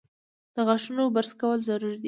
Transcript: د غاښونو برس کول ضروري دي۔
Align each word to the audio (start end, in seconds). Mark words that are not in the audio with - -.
د 0.55 0.57
غاښونو 0.67 1.03
برس 1.15 1.31
کول 1.39 1.59
ضروري 1.69 1.93
دي۔ 1.97 1.99